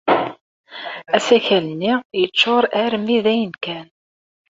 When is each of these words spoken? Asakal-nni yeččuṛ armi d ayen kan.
Asakal-nni 1.15 1.93
yeččuṛ 2.21 2.63
armi 2.83 3.17
d 3.23 3.25
ayen 3.33 3.53
kan. 3.63 3.87